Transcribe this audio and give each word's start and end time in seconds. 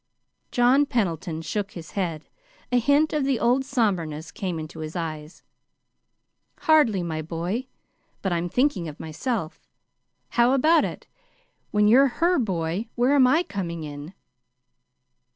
John 0.49 0.87
Pendleton 0.87 1.43
shook 1.43 1.73
his 1.73 1.91
head. 1.91 2.27
A 2.71 2.79
hint 2.79 3.13
of 3.13 3.23
the 3.23 3.39
old 3.39 3.63
somberness 3.63 4.31
came 4.31 4.57
into 4.57 4.79
his 4.79 4.95
eyes. 4.95 5.43
"Hardly, 6.61 7.03
my 7.03 7.21
boy. 7.21 7.67
But 8.23 8.33
I'm 8.33 8.49
thinking 8.49 8.87
of 8.87 8.99
myself. 8.99 9.67
How 10.29 10.53
about 10.53 10.85
it? 10.85 11.05
When 11.69 11.87
you're 11.87 12.15
her 12.19 12.39
boy, 12.39 12.87
where 12.95 13.13
am 13.13 13.27
I 13.27 13.43
coming 13.43 13.83
in?" 13.83 14.15